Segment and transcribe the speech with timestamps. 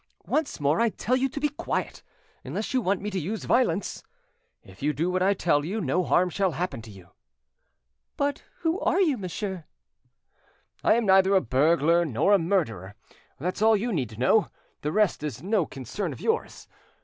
[0.25, 2.01] Once more I tell you to be quiet,
[2.43, 4.01] unless you want me to use violence.
[4.63, 7.09] If you do what I tell you, no harm shall happen to you."
[8.17, 9.65] "But who are you, monsieur?"
[10.83, 12.95] "I am neither a burglar nor a murderer;
[13.39, 14.49] that's all you need to know;
[14.81, 16.67] the rest is no concern of yours.